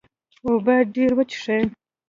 [0.45, 1.59] اوبه ډیرې وڅښئ